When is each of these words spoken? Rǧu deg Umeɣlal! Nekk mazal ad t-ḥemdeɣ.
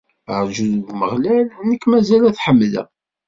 Rǧu 0.43 0.65
deg 0.73 0.85
Umeɣlal! 0.91 1.45
Nekk 1.69 1.83
mazal 1.87 2.23
ad 2.25 2.35
t-ḥemdeɣ. 2.35 2.87